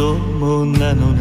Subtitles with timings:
[0.00, 1.19] 友なのね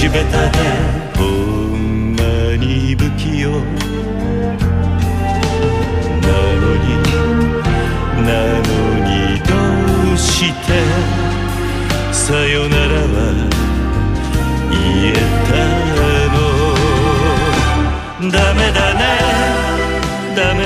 [0.00, 0.24] 口下手で
[1.18, 1.20] ほ
[1.76, 2.22] んま
[2.56, 2.64] に
[2.94, 3.50] 不器用。
[3.50, 3.56] な
[6.56, 6.86] のに
[8.24, 8.68] なの
[9.04, 9.10] に
[9.40, 9.50] ど
[10.14, 10.68] うして
[12.12, 13.14] さよならは
[14.70, 14.78] 言
[15.12, 15.12] え
[15.50, 15.52] た
[16.32, 16.38] の。
[18.30, 19.00] ダメだね
[20.34, 20.60] ダメ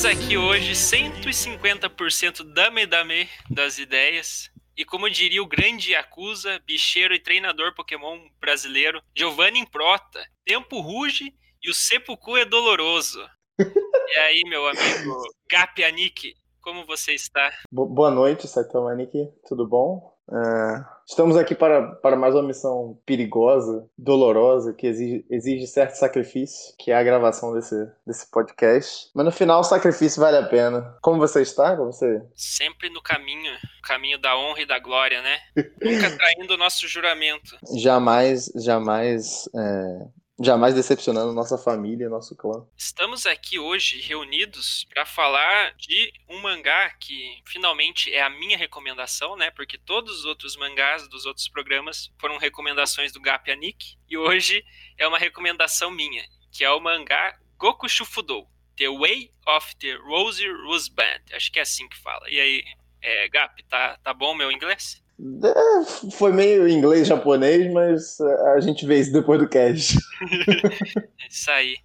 [0.00, 4.48] Estamos aqui hoje 150% dame dame das ideias.
[4.74, 11.34] E como diria o grande Yakuza, bicheiro e treinador Pokémon brasileiro, Giovanni Improta, tempo ruge
[11.62, 13.20] e o seppuku é doloroso.
[13.58, 17.52] e aí, meu amigo Gapianik, como você está?
[17.70, 20.09] Bo- Boa noite, Saitama Niki, tudo bom?
[20.32, 26.74] É, estamos aqui para, para mais uma missão perigosa, dolorosa, que exige, exige certo sacrifício,
[26.78, 29.10] que é a gravação desse, desse podcast.
[29.14, 30.96] Mas no final o sacrifício vale a pena.
[31.02, 31.76] Como você está?
[31.76, 32.22] Como você...
[32.36, 35.38] Sempre no caminho, caminho da honra e da glória, né?
[35.56, 37.56] Nunca traindo o nosso juramento.
[37.76, 40.06] Jamais, jamais, é,
[40.40, 42.66] jamais decepcionando nossa família, nosso clã.
[42.74, 49.36] Estamos aqui hoje reunidos para falar de um mangá que finalmente é a minha recomendação,
[49.36, 49.50] né?
[49.50, 54.64] Porque todos os outros mangás dos outros programas foram recomendações do Gapianik e hoje
[54.96, 58.48] é uma recomendação minha, que é o mangá Goku Shufudou,
[58.78, 61.20] The Way of the Rosy Rose Band.
[61.34, 62.30] Acho que é assim que fala.
[62.30, 62.64] E aí,
[63.02, 65.02] é, Gap, tá, tá bom meu inglês?
[65.44, 69.98] É, foi meio inglês-japonês, mas a gente vê isso depois do cast.
[71.22, 71.76] É isso aí.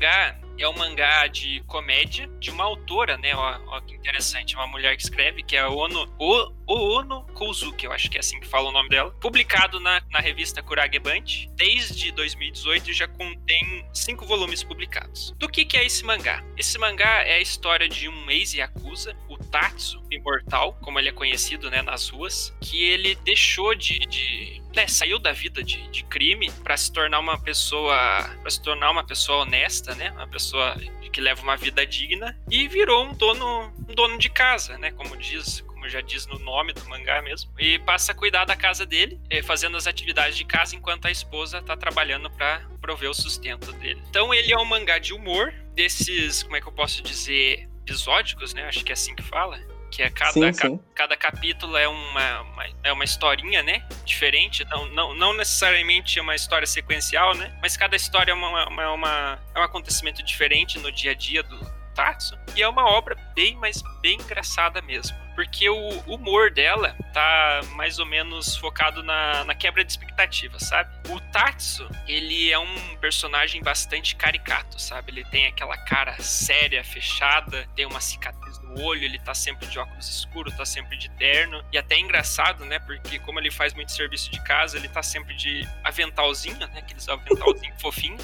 [0.00, 3.34] Mangá é um mangá de comédia de uma autora, né?
[3.34, 7.86] Ó, ó que interessante, uma mulher que escreve, que é a Ono, o, Ono Kouzuki,
[7.86, 9.10] eu acho que é assim que fala o nome dela.
[9.20, 15.34] Publicado na, na revista Kuragebanchi, desde 2018 já contém cinco volumes publicados.
[15.38, 16.44] Do que, que é esse mangá?
[16.56, 21.70] Esse mangá é a história de um ex-yakuza, o Tatsu, imortal, como ele é conhecido
[21.70, 26.50] né, nas ruas, que ele deixou de, de né, saiu da vida de, de crime
[26.62, 27.96] para se tornar uma pessoa
[28.40, 30.76] para se tornar uma pessoa honesta, né, uma pessoa
[31.12, 35.16] que leva uma vida digna e virou um dono um dono de casa, né, como
[35.16, 38.84] diz como já diz no nome do mangá mesmo, e passa a cuidar da casa
[38.84, 43.14] dele, eh, fazendo as atividades de casa enquanto a esposa tá trabalhando para prover o
[43.14, 44.02] sustento dele.
[44.10, 48.52] Então ele é um mangá de humor desses, como é que eu posso dizer, episódicos,
[48.52, 48.64] né?
[48.64, 49.58] Acho que é assim que fala
[49.90, 50.80] que é cada, Sim, ca- sim.
[50.94, 53.82] cada capítulo é uma, uma- é uma historinha, né?
[54.04, 57.56] Diferente, não, não, não necessariamente uma história sequencial, né?
[57.60, 61.42] Mas cada história é, uma, uma, uma- é um acontecimento diferente no dia a dia
[61.42, 61.58] do
[61.94, 62.38] Tatsu.
[62.56, 65.16] E é uma obra bem, mas bem engraçada mesmo.
[65.40, 70.90] Porque o humor dela tá mais ou menos focado na, na quebra de expectativas, sabe?
[71.08, 75.12] O Tatsu, ele é um personagem bastante caricato, sabe?
[75.12, 79.78] Ele tem aquela cara séria, fechada, tem uma cicatriz no olho, ele tá sempre de
[79.78, 81.64] óculos escuros, tá sempre de terno.
[81.72, 82.78] E até é engraçado, né?
[82.78, 86.80] Porque como ele faz muito serviço de casa, ele tá sempre de aventalzinho, né?
[86.80, 88.18] Aqueles aventalzinho fofinho.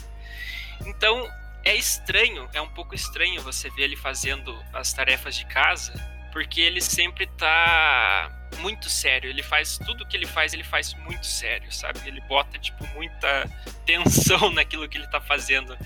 [0.85, 1.27] Então,
[1.65, 5.95] é estranho, é um pouco estranho você ver ele fazendo as tarefas de casa,
[6.33, 9.31] porque ele sempre tá muito sério.
[9.31, 12.01] Ele faz tudo que ele faz, ele faz muito sério, sabe?
[12.07, 13.49] Ele bota tipo muita
[13.85, 15.77] tensão naquilo que ele tá fazendo.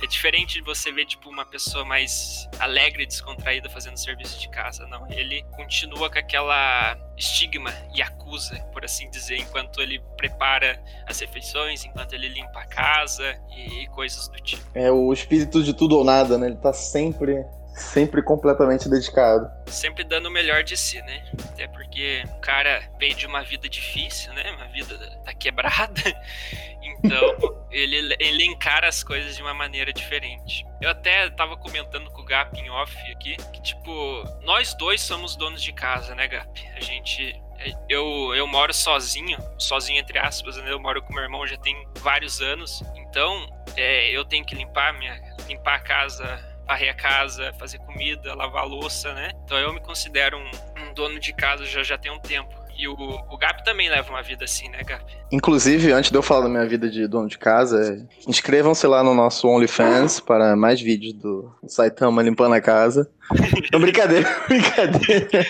[0.00, 4.48] É diferente de você ver, tipo, uma pessoa mais alegre e descontraída fazendo serviço de
[4.48, 4.86] casa.
[4.86, 11.18] Não, ele continua com aquela estigma e acusa, por assim dizer, enquanto ele prepara as
[11.18, 14.62] refeições, enquanto ele limpa a casa e coisas do tipo.
[14.72, 16.46] É o espírito de tudo ou nada, né?
[16.46, 17.44] Ele tá sempre,
[17.78, 19.50] Sempre completamente dedicado.
[19.66, 21.24] Sempre dando o melhor de si, né?
[21.52, 24.50] Até porque o cara veio de uma vida difícil, né?
[24.52, 26.02] Uma vida tá quebrada.
[27.04, 30.66] Então, ele, ele encara as coisas de uma maneira diferente.
[30.80, 35.36] Eu até tava comentando com o Gap em off aqui, que tipo, nós dois somos
[35.36, 36.68] donos de casa, né, Gap?
[36.74, 37.40] A gente
[37.88, 40.70] eu, eu moro sozinho, sozinho entre aspas, né?
[40.70, 42.82] Eu moro com meu irmão já tem vários anos.
[42.96, 48.34] Então, é, eu tenho que limpar minha limpar a casa, varrer a casa, fazer comida,
[48.34, 49.30] lavar louça, né?
[49.44, 50.50] Então eu me considero um,
[50.82, 52.54] um dono de casa já já tem um tempo.
[52.78, 55.04] E o, o Gap também leva uma vida assim, né, Gap?
[55.32, 59.14] Inclusive, antes de eu falar da minha vida de dono de casa, inscrevam-se lá no
[59.14, 63.10] nosso OnlyFans para mais vídeos do Saitama limpando a casa.
[63.72, 65.46] Não, brincadeira, brincadeira.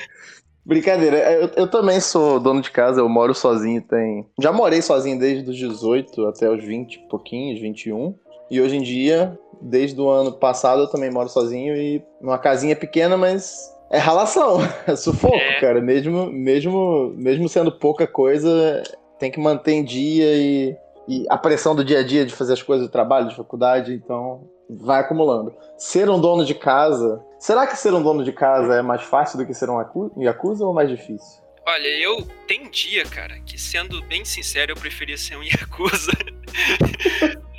[0.64, 4.26] Brincadeira, eu, eu, também sou dono de casa, eu moro sozinho, tem.
[4.38, 8.14] Já morei sozinho desde os 18 até os 20 pouquinhos, 21.
[8.50, 12.76] E hoje em dia, desde o ano passado, eu também moro sozinho e numa casinha
[12.76, 15.60] pequena, mas é ralação, é sufoco, é.
[15.60, 15.80] cara.
[15.80, 18.82] Mesmo, mesmo, mesmo sendo pouca coisa,
[19.18, 20.76] tem que manter em dia e,
[21.08, 23.92] e a pressão do dia a dia de fazer as coisas do trabalho, de faculdade,
[23.92, 25.54] então vai acumulando.
[25.76, 29.38] Ser um dono de casa, será que ser um dono de casa é mais fácil
[29.38, 29.80] do que ser um
[30.22, 31.42] Yakuza ou mais difícil?
[31.66, 36.12] Olha, eu tem dia, cara, que sendo bem sincero, eu preferia ser um Yakuza.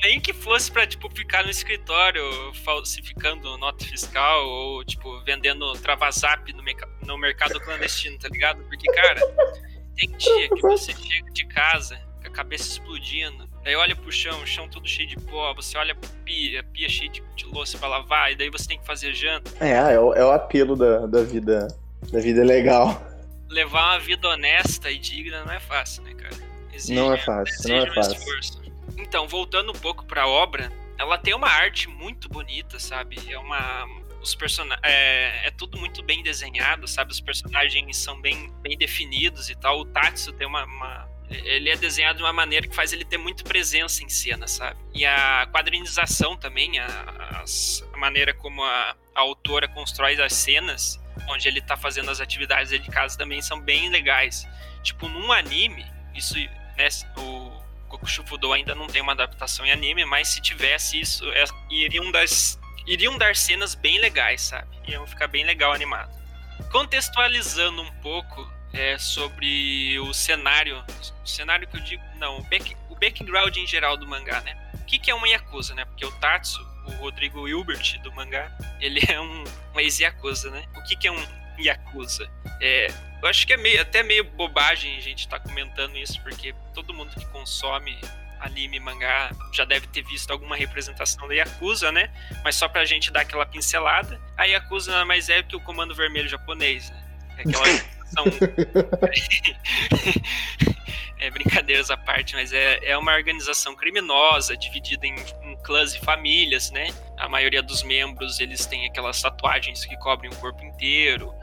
[0.02, 2.24] Nem que fosse pra, tipo, ficar no escritório
[2.64, 6.64] falsificando nota fiscal ou, tipo, vendendo travazap no,
[7.06, 8.64] no mercado clandestino, tá ligado?
[8.64, 9.20] Porque, cara,
[9.96, 14.42] tem dia que você chega de casa com a cabeça explodindo, Aí olha pro chão,
[14.42, 17.46] o chão todo cheio de pó, você olha pro pia, a pia cheia de, de
[17.46, 19.52] louça pra lavar, e daí você tem que fazer janta.
[19.60, 21.68] É, é o, é o apelo da, da vida.
[22.10, 23.10] Da vida legal
[23.50, 26.36] levar uma vida honesta e digna não é fácil, né, cara?
[26.72, 28.14] Exige, não é fácil, não é fácil.
[28.14, 28.59] Esforço.
[29.00, 33.18] Então, voltando um pouco pra obra, ela tem uma arte muito bonita, sabe?
[33.32, 33.86] É uma.
[34.22, 34.82] Os personagens.
[34.84, 37.12] É, é, tudo muito bem desenhado, sabe?
[37.12, 39.80] Os personagens são bem, bem definidos e tal.
[39.80, 43.18] O Tatsu tem uma, uma ele é desenhado de uma maneira que faz ele ter
[43.18, 44.80] muito presença em cena, sabe?
[44.94, 47.44] E a quadrinização também, a,
[47.94, 51.00] a maneira como a, a, autora constrói as cenas,
[51.30, 54.48] onde ele tá fazendo as atividades dele de casa também são bem legais.
[54.82, 55.86] Tipo, num anime,
[56.16, 56.88] isso, né,
[57.18, 57.59] o
[57.90, 62.12] Kokushu Fudo ainda não tem uma adaptação em anime, mas se tivesse isso, é, iriam,
[62.12, 64.68] das, iriam dar cenas bem legais, sabe?
[64.88, 66.10] Iam ficar bem legal animado.
[66.72, 70.84] Contextualizando um pouco é, sobre o cenário,
[71.24, 74.56] o cenário que eu digo, não, o, back, o background em geral do mangá, né?
[74.76, 75.86] O que, que é uma Yakuza, né?
[75.86, 79.44] Porque o Tatsu, o Rodrigo Hilbert do mangá, ele é um,
[79.74, 80.64] um ex-Yakuza, né?
[80.76, 82.30] O que, que é um Yakuza?
[82.62, 82.88] É,
[83.22, 86.54] eu acho que é meio, até meio bobagem a gente estar tá comentando isso, porque
[86.74, 88.00] todo mundo que consome
[88.40, 92.10] anime, mangá, já deve ter visto alguma representação da Yakuza, né?
[92.44, 95.94] Mas só pra gente dar aquela pincelada, a Yakuza nada mais é que o Comando
[95.94, 97.04] Vermelho japonês, né?
[97.38, 97.66] É aquela
[98.10, 98.26] são
[101.20, 106.00] é, brincadeiras à parte, mas é, é uma organização criminosa dividida em, em, clãs e
[106.00, 106.88] famílias, né?
[107.20, 111.34] A maioria dos membros eles têm aquelas tatuagens que cobrem o corpo inteiro.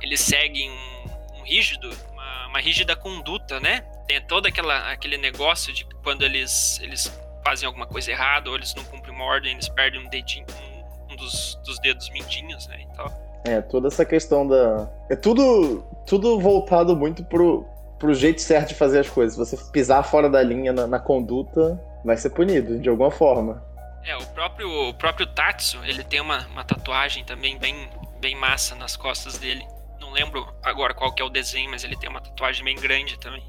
[0.00, 3.82] Eles seguem um, um rígido, uma, uma, rígida conduta, né?
[4.06, 7.12] Tem todo aquela, aquele negócio de quando eles, eles
[7.44, 11.12] fazem alguma coisa errada ou eles não cumprem uma ordem, eles perdem um dedinho, um,
[11.12, 12.84] um dos, dos dedos mindinhos, né?
[12.90, 13.06] Então,
[13.46, 14.90] é, toda essa questão da.
[15.08, 17.64] É tudo, tudo voltado muito pro,
[17.96, 19.34] pro jeito certo de fazer as coisas.
[19.48, 23.62] Se você pisar fora da linha na, na conduta, vai ser punido, de alguma forma.
[24.06, 28.76] É, o próprio, o próprio Tatsu, ele tem uma, uma tatuagem também bem, bem massa
[28.76, 29.66] nas costas dele.
[30.00, 33.18] Não lembro agora qual que é o desenho, mas ele tem uma tatuagem bem grande
[33.18, 33.42] também.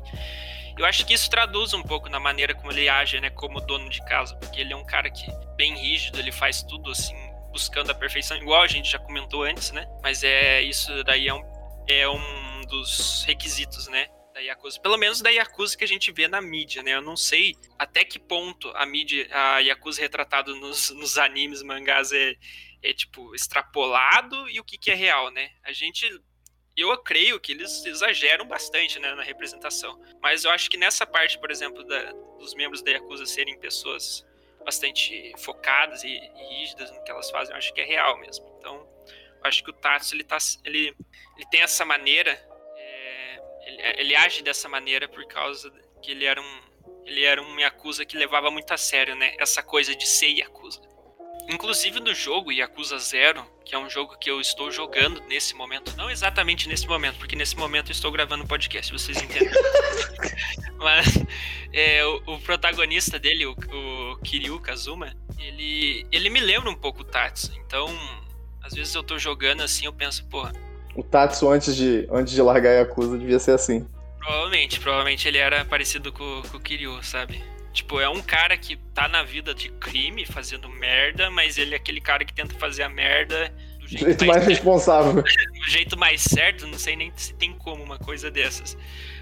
[0.76, 3.88] Eu acho que isso traduz um pouco na maneira como ele age, né, como dono
[3.88, 7.16] de casa, porque ele é um cara que bem rígido, ele faz tudo assim
[7.52, 9.88] buscando a perfeição, igual a gente já comentou antes, né?
[10.02, 11.44] Mas é isso daí é um,
[11.88, 14.08] é um dos requisitos, né?
[14.38, 14.80] Da Yakuza.
[14.80, 16.92] Pelo menos da Yakuza que a gente vê na mídia, né?
[16.92, 22.12] Eu não sei até que ponto a mídia, a Yakuza retratado nos, nos animes, mangás
[22.12, 22.36] é,
[22.84, 25.50] é tipo extrapolado e o que, que é real, né?
[25.64, 26.08] A gente
[26.76, 30.00] eu creio que eles exageram bastante né, na representação.
[30.22, 34.24] Mas eu acho que nessa parte, por exemplo, da, dos membros da Yakuza serem pessoas
[34.64, 38.46] bastante focadas e, e, rígidas no que elas fazem, eu acho que é real mesmo.
[38.60, 38.88] Então,
[39.40, 40.96] eu acho que o Tatsu, ele, tá, ele,
[41.36, 42.40] ele tem essa maneira,
[43.68, 45.72] ele, ele, age dessa maneira por causa
[46.02, 46.68] que ele era um
[47.06, 50.82] ele era um Yakuza que levava muito a sério, né, essa coisa de ser Yakuza.
[51.50, 55.96] Inclusive no jogo Yakuza Zero, que é um jogo que eu estou jogando nesse momento,
[55.96, 59.50] não exatamente nesse momento, porque nesse momento eu estou gravando um podcast, vocês entendem.
[60.76, 61.08] Mas
[61.72, 67.02] é, o, o, protagonista dele, o, o, Kiryu Kazuma, ele, ele me lembra um pouco
[67.02, 67.54] o Tatsu.
[67.66, 67.88] Então,
[68.62, 70.52] Às vezes eu tô jogando assim, eu penso, porra.
[70.98, 73.88] O Tatsu antes de, antes de largar a Yakuza devia ser assim.
[74.18, 77.42] Provavelmente, provavelmente ele era parecido com, com o Kiryu, sabe?
[77.72, 81.78] Tipo, é um cara que tá na vida de crime, fazendo merda, mas ele é
[81.78, 85.22] aquele cara que tenta fazer a merda do jeito, jeito mais, mais responsável.
[85.22, 88.76] do jeito mais certo, não sei nem se tem como uma coisa dessas.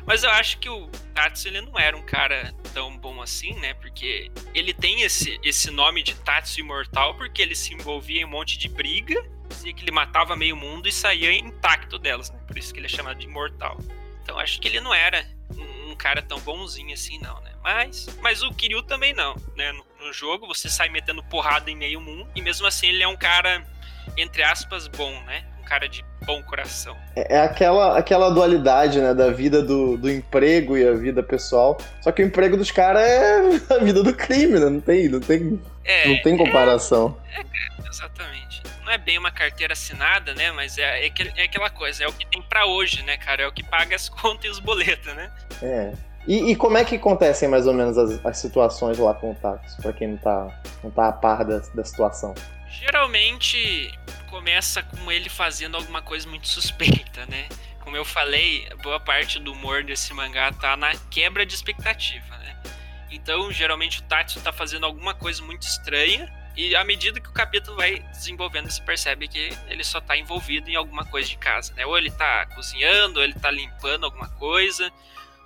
[0.05, 3.73] Mas eu acho que o Tatsu ele não era um cara tão bom assim, né?
[3.73, 8.29] Porque ele tem esse, esse nome de Tatsu Imortal porque ele se envolvia em um
[8.29, 12.39] monte de briga, dizia que ele matava meio mundo e saía intacto delas, né?
[12.47, 13.77] Por isso que ele é chamado de Imortal.
[14.23, 15.25] Então acho que ele não era
[15.87, 17.51] um cara tão bonzinho assim, não, né?
[17.63, 19.71] Mas, mas o Kiryu também não, né?
[19.71, 23.07] No, no jogo você sai metendo porrada em meio mundo e mesmo assim ele é
[23.07, 23.65] um cara,
[24.17, 25.45] entre aspas, bom, né?
[25.65, 26.95] cara de bom coração.
[27.15, 31.77] É, é aquela, aquela dualidade, né, da vida do, do emprego e a vida pessoal.
[32.01, 33.39] Só que o emprego dos caras é
[33.73, 34.69] a vida do crime, né?
[34.69, 37.17] Não tem, não tem, é, não tem comparação.
[37.33, 38.61] É, é, exatamente.
[38.85, 40.51] Não é bem uma carteira assinada, né?
[40.51, 43.41] Mas é, é, é aquela coisa, é o que tem para hoje, né, cara?
[43.41, 45.31] É o que paga as contas e os boletos, né?
[45.63, 45.93] É.
[46.27, 49.35] E, e, como é que acontecem mais ou menos as, as situações lá com o
[49.35, 52.33] táxi, pra quem não tá, não tá a par da, da situação?
[52.67, 53.91] Geralmente
[54.29, 57.47] começa com ele fazendo alguma coisa muito suspeita, né?
[57.79, 62.55] Como eu falei, boa parte do humor desse mangá tá na quebra de expectativa, né?
[63.11, 67.33] Então, geralmente o Tatsu tá fazendo alguma coisa muito estranha e à medida que o
[67.33, 71.73] capítulo vai desenvolvendo, se percebe que ele só tá envolvido em alguma coisa de casa,
[71.73, 71.85] né?
[71.85, 74.91] Ou ele tá cozinhando, ou ele tá limpando alguma coisa.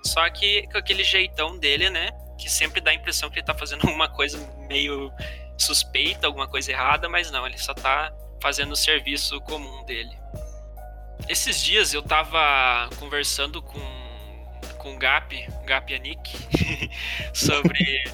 [0.04, 2.10] Só que com aquele jeitão dele, né?
[2.38, 4.38] Que sempre dá a impressão que ele tá fazendo alguma coisa
[4.68, 5.12] meio
[5.58, 10.16] suspeita, alguma coisa errada, mas não, ele só tá fazendo o serviço comum dele.
[11.28, 13.80] Esses dias eu tava conversando com,
[14.78, 16.32] com o Gap, Gap Yannick,
[17.34, 18.04] sobre,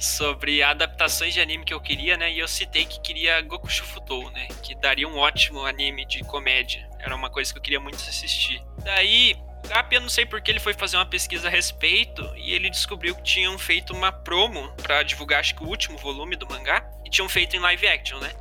[0.00, 2.32] sobre adaptações de anime que eu queria, né?
[2.32, 4.48] E eu citei que queria Goku Shufutou, né?
[4.62, 6.88] Que daria um ótimo anime de comédia.
[6.98, 8.62] Era uma coisa que eu queria muito assistir.
[8.82, 9.36] Daí,
[9.68, 13.14] Gap, eu não sei porque ele foi fazer uma pesquisa a respeito e ele descobriu
[13.14, 17.10] que tinham feito uma promo para divulgar, acho que o último volume do mangá, e
[17.10, 18.32] tinham feito em live action, né?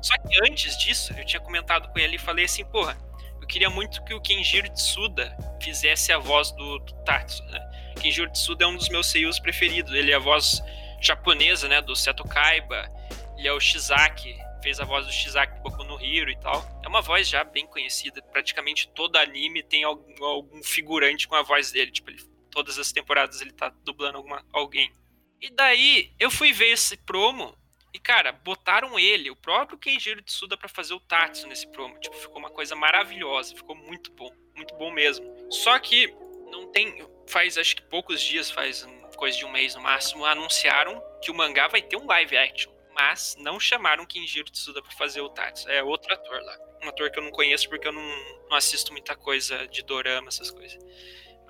[0.00, 2.96] Só que antes disso, eu tinha comentado com ele e falei assim, porra,
[3.40, 7.60] eu queria muito que o Kenjiro Tsuda fizesse a voz do, do Tatsu, né?
[8.00, 9.92] Kenjiro Tsuda é um dos meus seiyus preferidos.
[9.92, 10.62] Ele é a voz
[11.00, 12.88] japonesa, né, do Seto Kaiba.
[13.36, 16.64] Ele é o Shizaki, fez a voz do Shizaki Boku no Hero e tal.
[16.84, 18.20] É uma voz já bem conhecida.
[18.22, 21.90] Praticamente todo anime tem algum, algum figurante com a voz dele.
[21.90, 24.92] Tipo, ele, todas as temporadas ele tá dublando alguma, alguém.
[25.40, 27.56] E daí, eu fui ver esse promo
[27.94, 31.98] e, cara, botaram ele, o próprio Kenjiro Tsuda, para fazer o Tatsu nesse promo.
[31.98, 35.26] Tipo, ficou uma coisa maravilhosa, ficou muito bom, muito bom mesmo.
[35.50, 36.12] Só que
[36.50, 37.06] não tem.
[37.26, 38.84] Faz acho que poucos dias, faz
[39.18, 42.72] coisa de um mês no máximo, anunciaram que o mangá vai ter um live action.
[42.94, 45.68] Mas não chamaram Kenjiro Tsuda pra fazer o Tatsu.
[45.68, 46.58] É outro ator lá.
[46.82, 48.02] Um ator que eu não conheço porque eu não,
[48.48, 50.78] não assisto muita coisa de dorama, essas coisas.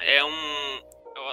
[0.01, 0.83] É um.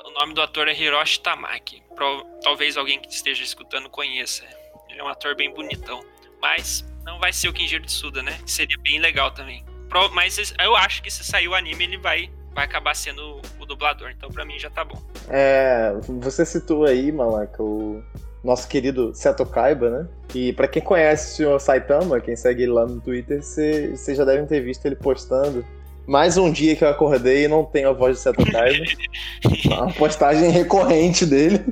[0.05, 1.83] O nome do ator é Hiroshi Tamaki.
[1.95, 4.45] Pro, talvez alguém que esteja escutando conheça.
[4.89, 6.01] Ele é um ator bem bonitão.
[6.41, 8.39] Mas não vai ser o Kenjiro Tsuda, né?
[8.45, 9.65] Seria bem legal também.
[10.13, 14.09] Mas eu acho que se sair o anime, ele vai, vai acabar sendo o dublador.
[14.15, 15.01] Então pra mim já tá bom.
[15.29, 18.01] É, você citou aí, Malaka, o
[18.43, 20.07] nosso querido Seto Kaiba, né?
[20.33, 24.23] E para quem conhece o senhor Saitama, quem segue ele lá no Twitter, vocês já
[24.23, 25.65] devem ter visto ele postando.
[26.07, 28.85] Mais um dia que eu acordei e não tenho a voz do Seto Kaiba.
[29.65, 31.65] uma postagem recorrente dele.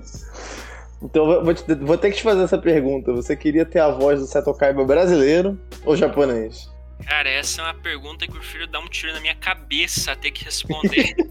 [1.03, 3.13] Então vou, te, vou, ter que te fazer essa pergunta.
[3.13, 6.72] Você queria ter a voz do Seto Kaiba brasileiro ou japonês?
[7.05, 10.15] Cara, essa é uma pergunta que eu prefiro dar um tiro na minha cabeça a
[10.15, 11.15] ter que responder.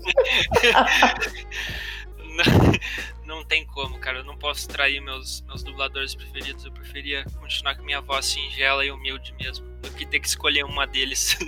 [2.18, 4.18] não, não, tem como, cara.
[4.18, 6.64] Eu não posso trair meus, meus dubladores preferidos.
[6.64, 10.64] Eu preferia continuar com minha voz singela e humilde mesmo, do que ter que escolher
[10.64, 11.38] uma deles.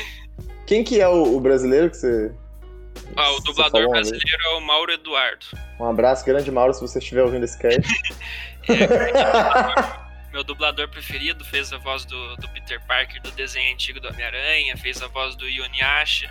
[0.66, 2.32] Quem que é o, o brasileiro que você
[3.16, 5.46] ah, o dublador brasileiro é o Mauro Eduardo.
[5.78, 7.80] Um abraço grande, Mauro, se você estiver ouvindo esse cast.
[8.68, 9.99] é,
[10.32, 14.76] meu dublador preferido fez a voz do, do Peter Parker do desenho antigo do Homem-Aranha,
[14.76, 16.30] fez a voz do Yoniasha.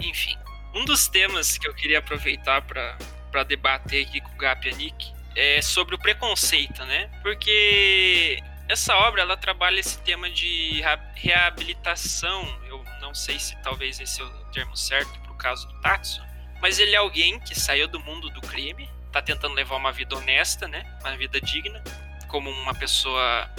[0.00, 0.36] Enfim,
[0.74, 5.12] um dos temas que eu queria aproveitar para debater aqui com o Gap a Nick
[5.36, 7.10] é sobre o preconceito, né?
[7.22, 10.82] Porque essa obra ela trabalha esse tema de
[11.14, 12.42] reabilitação.
[12.66, 16.22] Eu não sei se talvez esse é o termo certo caso do Tatsu,
[16.60, 20.14] mas ele é alguém que saiu do mundo do crime, tá tentando levar uma vida
[20.14, 20.84] honesta, né?
[21.00, 21.82] Uma vida digna,
[22.30, 23.50] como uma pessoa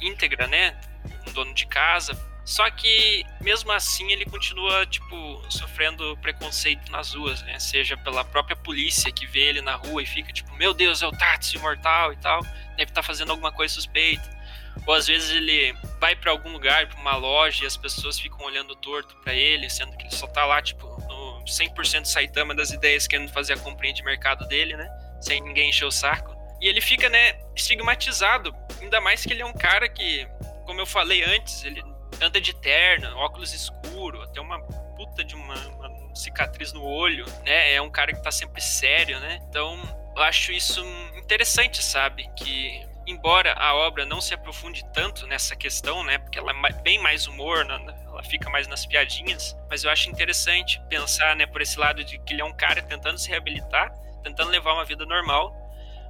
[0.00, 0.78] íntegra, né?
[1.26, 2.16] Um dono de casa.
[2.44, 7.58] Só que mesmo assim ele continua tipo sofrendo preconceito nas ruas, né?
[7.58, 11.06] Seja pela própria polícia que vê ele na rua e fica tipo, meu Deus, é
[11.06, 14.38] o Tatsu imortal e tal, deve estar tá fazendo alguma coisa suspeita.
[14.86, 18.46] Ou às vezes ele vai para algum lugar, para uma loja, e as pessoas ficam
[18.46, 22.70] olhando torto para ele, sendo que ele só tá lá, tipo, no 100% Saitama das
[22.70, 24.88] ideias, querendo fazer a comprinha de mercado dele, né?
[25.20, 26.37] Sem ninguém encher o saco.
[26.60, 28.54] E ele fica, né, estigmatizado.
[28.80, 30.26] Ainda mais que ele é um cara que,
[30.64, 31.82] como eu falei antes, ele
[32.20, 34.60] anda de terno, óculos escuro, até uma
[34.96, 37.74] puta de uma, uma cicatriz no olho, né?
[37.74, 39.38] É um cara que tá sempre sério, né?
[39.48, 39.78] Então,
[40.16, 40.84] eu acho isso
[41.16, 42.28] interessante, sabe?
[42.36, 46.18] Que embora a obra não se aprofunde tanto nessa questão, né?
[46.18, 50.10] Porque ela é bem mais humor, né, ela fica mais nas piadinhas, mas eu acho
[50.10, 53.90] interessante pensar, né, por esse lado de que ele é um cara tentando se reabilitar,
[54.22, 55.56] tentando levar uma vida normal,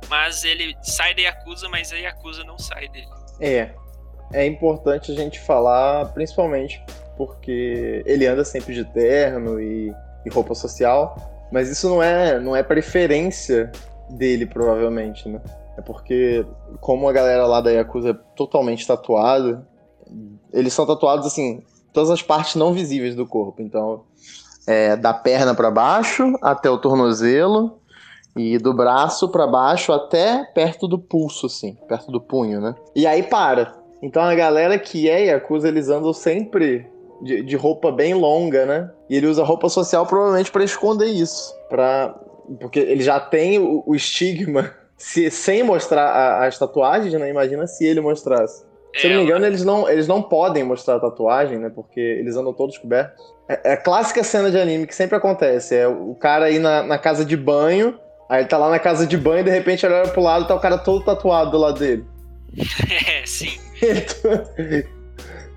[0.09, 3.09] mas ele sai da Yakuza, mas a Yakuza não sai dele.
[3.40, 3.71] É.
[4.33, 6.83] É importante a gente falar, principalmente
[7.17, 9.93] porque ele anda sempre de terno e,
[10.25, 11.17] e roupa social,
[11.50, 13.73] mas isso não é, não é preferência
[14.11, 15.40] dele, provavelmente, né?
[15.76, 16.45] É porque,
[16.81, 19.67] como a galera lá da Yakuza é totalmente tatuada,
[20.52, 21.62] eles são tatuados assim,
[21.93, 23.62] todas as partes não visíveis do corpo.
[23.62, 24.05] Então,
[24.67, 27.81] é, da perna para baixo até o tornozelo
[28.38, 32.75] e do braço para baixo até perto do pulso, assim, perto do punho, né?
[32.95, 33.75] E aí para.
[34.02, 36.87] Então a galera que é Yakuza, eles andam sempre
[37.21, 38.90] de, de roupa bem longa, né?
[39.09, 41.54] E ele usa roupa social provavelmente para esconder isso.
[41.68, 42.14] Pra,
[42.61, 47.28] porque ele já tem o, o estigma se, sem mostrar a, as tatuagens, né?
[47.28, 48.66] Imagina se ele mostrasse.
[48.95, 51.71] Se eu não me engano, eles não, eles não podem mostrar a tatuagem, né?
[51.73, 53.23] Porque eles andam todos cobertos.
[53.49, 55.76] É, é a clássica cena de anime que sempre acontece.
[55.76, 57.99] É o cara aí na, na casa de banho,
[58.29, 60.45] aí ele tá lá na casa de banho e de repente ele olha pro lado
[60.45, 62.05] e tá o cara todo tatuado do lado dele.
[63.07, 63.59] É, sim.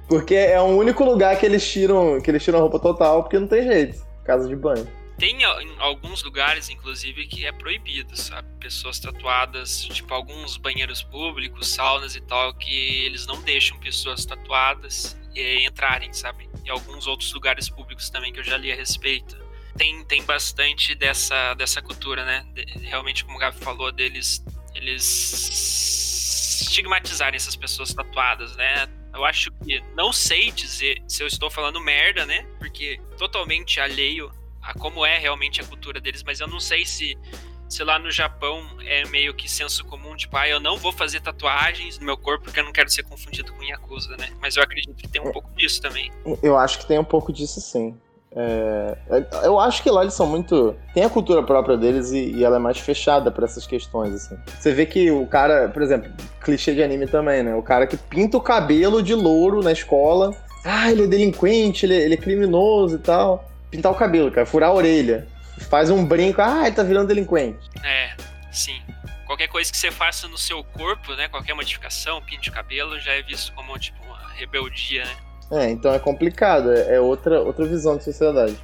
[0.07, 3.39] porque é o único lugar que eles tiram que eles tiram a roupa total, porque
[3.39, 4.05] não tem jeito.
[4.23, 4.87] Casa de banho.
[5.21, 5.45] Tem em
[5.77, 8.47] alguns lugares, inclusive, que é proibido, sabe?
[8.59, 15.15] Pessoas tatuadas, tipo alguns banheiros públicos, saunas e tal, que eles não deixam pessoas tatuadas
[15.35, 16.49] eh, entrarem, sabe?
[16.65, 19.37] E alguns outros lugares públicos também que eu já li a respeito.
[19.77, 22.45] Tem, tem bastante dessa, dessa cultura, né?
[22.53, 28.87] De, realmente, como o Gabi falou, deles eles estigmatizarem essas pessoas tatuadas, né?
[29.13, 32.47] Eu acho que não sei dizer se eu estou falando merda, né?
[32.57, 34.31] Porque totalmente alheio
[34.61, 37.17] a como é realmente a cultura deles, mas eu não sei se
[37.67, 41.21] se lá no Japão é meio que senso comum, tipo, ah, eu não vou fazer
[41.21, 44.29] tatuagens no meu corpo porque eu não quero ser confundido com Yakuza, né?
[44.41, 46.11] Mas eu acredito que tem um pouco disso também.
[46.43, 47.97] Eu acho que tem um pouco disso sim.
[48.33, 48.97] É,
[49.43, 50.75] eu acho que lá eles são muito.
[50.93, 54.37] Tem a cultura própria deles e, e ela é mais fechada para essas questões, assim.
[54.59, 57.53] Você vê que o cara, por exemplo, clichê de anime também, né?
[57.55, 60.33] O cara que pinta o cabelo de louro na escola.
[60.63, 64.45] Ah, ele é delinquente, ele, é, ele é criminoso e tal pintar o cabelo, cara,
[64.45, 65.25] furar a orelha.
[65.69, 67.69] Faz um brinco, ah, ele tá virando delinquente.
[67.83, 68.13] É,
[68.51, 68.81] sim.
[69.25, 71.29] Qualquer coisa que você faça no seu corpo, né?
[71.29, 75.15] Qualquer modificação, pinte o cabelo, já é visto como tipo uma rebeldia, né?
[75.51, 78.57] É, então é complicado, é, é outra, outra visão de sociedade.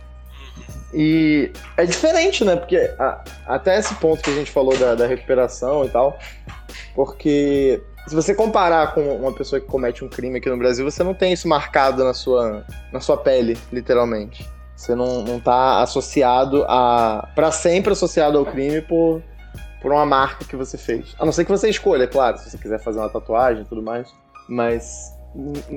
[0.93, 2.55] E é diferente, né?
[2.55, 6.17] Porque a, até esse ponto que a gente falou da, da recuperação e tal,
[6.95, 11.03] porque se você comparar com uma pessoa que comete um crime aqui no Brasil, você
[11.03, 14.47] não tem isso marcado na sua, na sua pele, literalmente.
[14.77, 17.27] Você não, não tá associado a.
[17.35, 19.21] para sempre associado ao crime por,
[19.81, 21.15] por uma marca que você fez.
[21.19, 23.65] A não ser que você escolha, é claro, se você quiser fazer uma tatuagem e
[23.65, 24.07] tudo mais.
[24.47, 25.16] Mas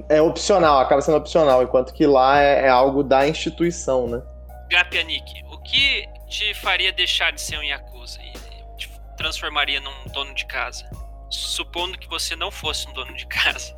[0.09, 4.23] é opcional, acaba sendo opcional, enquanto que lá é, é algo da instituição, né?
[4.71, 8.33] Gapianik, o que te faria deixar de ser um Yakuza e
[8.77, 10.85] te transformaria num dono de casa?
[11.29, 13.75] Supondo que você não fosse um dono de casa.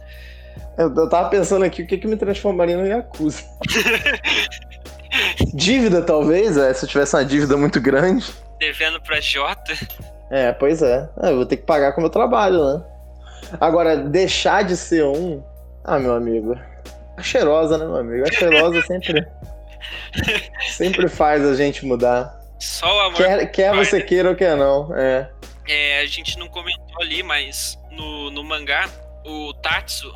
[0.79, 3.43] Eu, eu tava pensando aqui o que, que me transformaria no Yakuza.
[5.55, 8.33] dívida, talvez, é, se eu tivesse uma dívida muito grande.
[8.59, 9.73] Devendo pra Jota.
[10.31, 11.09] É, pois é.
[11.23, 11.31] é.
[11.31, 12.85] Eu vou ter que pagar com o meu trabalho, né?
[13.61, 15.43] Agora, deixar de ser um.
[15.85, 16.59] Ah, meu amigo.
[17.17, 18.25] A cheirosa, né, meu amigo?
[18.27, 19.27] A cheirosa sempre.
[20.71, 22.41] sempre faz a gente mudar.
[22.59, 23.17] Só o amor.
[23.17, 24.97] Quer, quer você queira ou quer não.
[24.97, 25.31] É.
[25.69, 26.01] é.
[26.01, 28.89] A gente não comentou ali, mas no, no mangá,
[29.25, 30.13] o Tatsu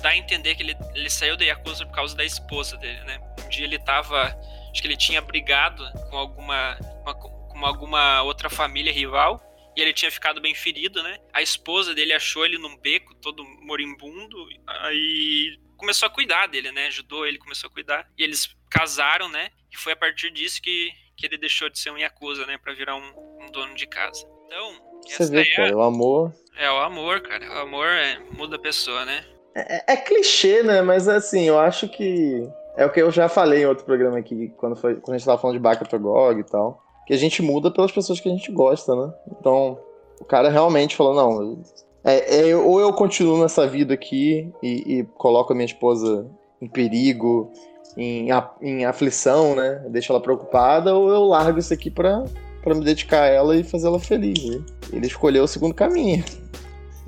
[0.00, 3.18] dá a entender que ele, ele saiu da Yakuza por causa da esposa dele, né?
[3.44, 4.34] Um dia ele tava.
[4.70, 9.40] Acho que ele tinha brigado com alguma, uma, com alguma outra família rival.
[9.76, 11.18] E ele tinha ficado bem ferido, né?
[11.32, 14.36] A esposa dele achou ele num beco, todo moribundo.
[14.66, 16.88] Aí começou a cuidar dele, né?
[16.88, 18.08] Ajudou ele, começou a cuidar.
[18.18, 19.48] E eles casaram, né?
[19.72, 22.58] E foi a partir disso que, que ele deixou de ser um Yakuza, né?
[22.58, 24.26] Pra virar um, um dono de casa.
[24.46, 24.72] Então,
[25.06, 26.32] Você vê, é, cara, o amor.
[26.56, 27.48] É, o amor, cara.
[27.48, 29.24] O amor é, muda a pessoa, né?
[29.54, 30.82] É, é, clichê, né?
[30.82, 32.48] Mas assim, eu acho que.
[32.76, 35.26] É o que eu já falei em outro programa aqui, quando, foi, quando a gente
[35.26, 36.82] tava falando de Baka e tal.
[37.10, 39.12] Que a gente muda pelas pessoas que a gente gosta, né?
[39.32, 39.76] Então,
[40.20, 41.60] o cara realmente falou: não,
[42.04, 46.30] É, é, ou eu continuo nessa vida aqui e, e coloco a minha esposa
[46.62, 47.50] em perigo,
[47.96, 48.28] em,
[48.62, 49.84] em aflição, né?
[49.88, 52.22] Deixo ela preocupada, ou eu largo isso aqui pra,
[52.62, 54.44] pra me dedicar a ela e fazer ela feliz.
[54.44, 54.62] Né?
[54.92, 56.24] Ele escolheu o segundo caminho.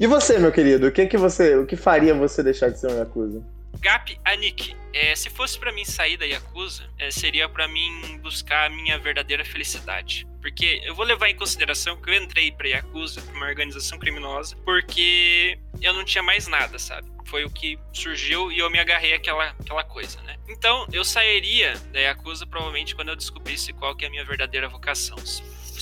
[0.00, 2.90] E você, meu querido, o que que você, o que faria você deixar de ser
[2.90, 3.40] um Yakuza?
[3.82, 8.66] Gap Anik, é, se fosse para mim sair da Yakuza, é, seria para mim buscar
[8.66, 10.24] a minha verdadeira felicidade.
[10.40, 14.56] Porque eu vou levar em consideração que eu entrei pra Yakuza, pra uma organização criminosa,
[14.64, 17.10] porque eu não tinha mais nada, sabe?
[17.26, 20.36] Foi o que surgiu e eu me agarrei àquela, àquela coisa, né?
[20.48, 24.68] Então, eu sairia da Yakuza provavelmente quando eu descobrisse qual que é a minha verdadeira
[24.68, 25.16] vocação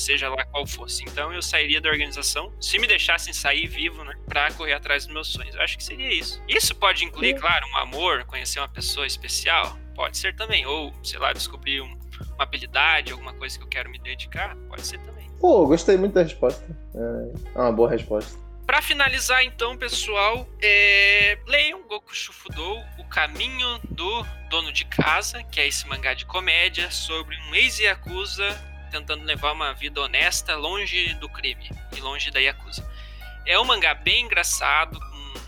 [0.00, 1.04] seja lá qual fosse.
[1.04, 5.12] Então eu sairia da organização, se me deixassem sair vivo, né, pra correr atrás dos
[5.12, 5.54] meus sonhos.
[5.54, 6.42] Eu acho que seria isso.
[6.48, 10.66] Isso pode incluir, claro, um amor, conhecer uma pessoa especial, pode ser também.
[10.66, 11.98] Ou, sei lá, descobrir um,
[12.34, 15.28] uma habilidade, alguma coisa que eu quero me dedicar, pode ser também.
[15.40, 16.64] Pô, gostei muito da resposta.
[17.54, 18.38] É uma boa resposta.
[18.66, 21.36] Para finalizar, então, pessoal, é...
[21.44, 26.88] leiam Goku Shufudou, O Caminho do Dono de Casa, que é esse mangá de comédia
[26.88, 32.88] sobre um ex-yakuza tentando levar uma vida honesta longe do crime e longe da Yakuza.
[33.46, 34.98] É um mangá bem engraçado,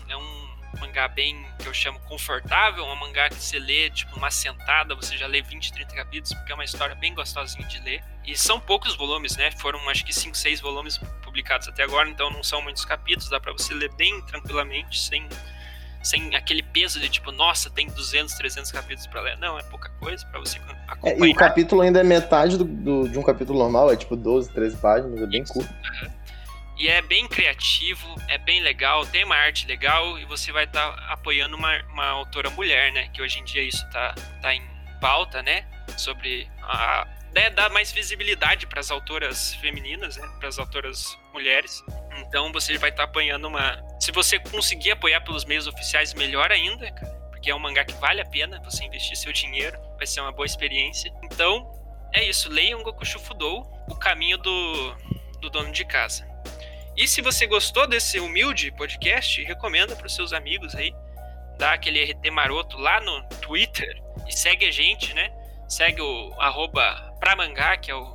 [0.07, 0.43] é um
[0.79, 5.17] mangá bem que eu chamo confortável, um mangá que você lê tipo uma sentada, você
[5.17, 8.03] já lê 20, 30 capítulos, porque é uma história bem gostosinha de ler.
[8.25, 9.51] E são poucos volumes, né?
[9.51, 13.39] Foram acho que 5, 6 volumes publicados até agora, então não são muitos capítulos, dá
[13.39, 15.27] para você ler bem tranquilamente, sem
[16.03, 19.37] sem aquele peso de tipo, nossa, tem 200, 300 capítulos para ler.
[19.37, 20.99] Não, é pouca coisa para você acompanhar.
[21.03, 24.15] É, e o capítulo ainda é metade do, do, de um capítulo normal, é tipo
[24.15, 25.53] 12, 13 páginas, é bem Isso.
[25.53, 25.73] curto.
[25.73, 26.11] Uhum.
[26.77, 30.91] E é bem criativo, é bem legal, tem uma arte legal e você vai estar
[30.91, 33.09] tá apoiando uma, uma autora mulher, né?
[33.13, 34.63] Que hoje em dia isso tá, tá em
[34.99, 35.65] pauta, né?
[35.95, 41.83] Sobre a né, dar mais visibilidade para as autoras femininas, né, para as autoras mulheres.
[42.19, 43.81] Então você vai estar tá apoiando uma.
[43.99, 47.13] Se você conseguir apoiar pelos meios oficiais, melhor ainda, cara.
[47.29, 50.31] Porque é um mangá que vale a pena você investir seu dinheiro, vai ser uma
[50.31, 51.11] boa experiência.
[51.23, 51.69] Então,
[52.13, 52.49] é isso.
[52.49, 54.95] Leiam Goku Shufudou, o caminho do,
[55.41, 56.25] do dono de casa.
[56.95, 60.93] E se você gostou desse humilde podcast, recomenda para os seus amigos aí.
[61.57, 65.31] Dá aquele RT maroto lá no Twitter e segue a gente, né?
[65.67, 68.05] Segue o arroba Pramangá, que é o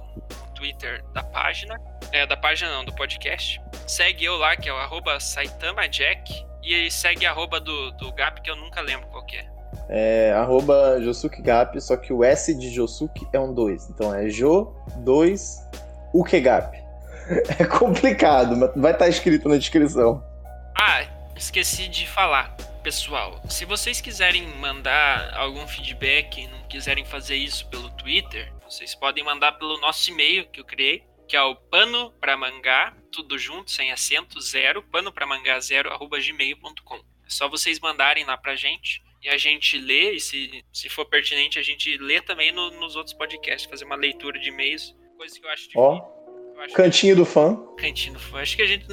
[0.55, 1.81] Twitter da página.
[2.13, 3.61] É, da página não, do podcast.
[3.89, 6.47] Segue eu lá, que é o arroba SaitamaJack.
[6.63, 9.49] E segue a arroba do, do Gap, que eu nunca lembro qual que é.
[9.89, 13.89] É arroba Josuke Gap, só que o S de Josuke é um 2.
[13.89, 15.67] Então é Jo 2
[16.15, 16.77] Ukegap.
[17.59, 20.25] É complicado, mas vai estar escrito na descrição.
[20.75, 21.05] Ah,
[21.37, 22.57] esqueci de falar
[22.89, 29.23] pessoal, se vocês quiserem mandar algum feedback, não quiserem fazer isso pelo Twitter, vocês podem
[29.23, 33.71] mandar pelo nosso e-mail que eu criei, que é o pano para mangá, tudo junto,
[33.71, 36.97] sem acento, zero, pano para mangá zero, arroba gmail.com.
[36.97, 41.05] É só vocês mandarem lá pra gente e a gente lê, e se, se for
[41.05, 45.39] pertinente, a gente lê também no, nos outros podcasts, fazer uma leitura de e-mails, coisa
[45.39, 45.81] que eu acho difícil.
[45.83, 46.18] Oh.
[46.75, 47.57] Cantinho do fã.
[47.77, 48.41] Cantinho do fã.
[48.41, 48.87] Acho que a gente,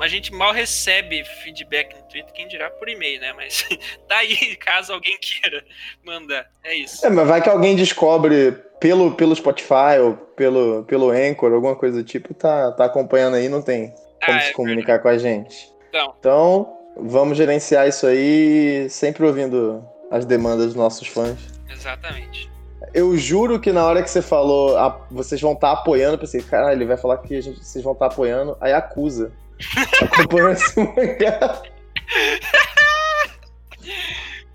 [0.00, 3.32] a gente mal recebe feedback no Twitter, quem dirá por e-mail, né?
[3.34, 3.66] Mas
[4.08, 5.64] tá aí, caso alguém queira
[6.04, 6.46] mandar.
[6.64, 7.04] É isso.
[7.06, 12.02] É, mas vai que alguém descobre pelo, pelo Spotify ou pelo, pelo Anchor, alguma coisa
[12.02, 15.02] do tipo, tá, tá acompanhando aí, não tem como ah, se é comunicar verdade.
[15.02, 15.72] com a gente.
[15.88, 16.14] Então.
[16.18, 21.38] então, vamos gerenciar isso aí, sempre ouvindo as demandas dos nossos fãs.
[21.70, 22.51] Exatamente.
[22.94, 26.18] Eu juro que na hora que você falou, a, vocês vão estar tá apoiando, eu
[26.18, 29.32] pensei, caralho, ele vai falar que gente, vocês vão estar tá apoiando, aí acusa.
[30.02, 31.62] Acompanhando esse mangá.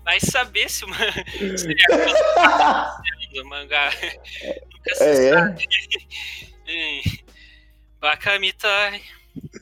[0.04, 1.12] Vai saber se o mangá.
[4.72, 5.66] Nunca se é, sabe.
[6.68, 7.00] É.
[8.00, 9.02] Bakamitai.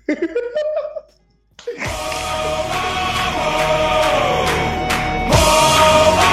[0.08, 0.12] oh,
[5.32, 6.25] oh, oh,